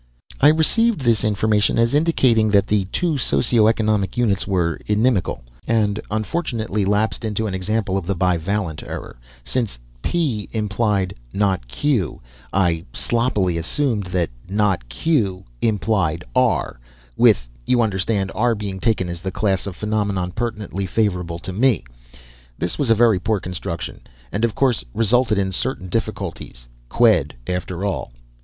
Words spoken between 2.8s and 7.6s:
two socio economic units were inimical, and unfortunately lapsed into an